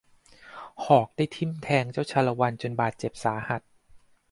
[0.83, 3.61] หอกได้ทิ่มแทงเจ้าชาละวันจนบาดเจ็บสาหัส